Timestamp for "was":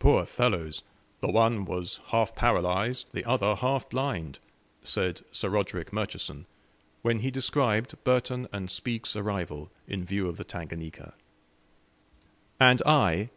1.64-2.00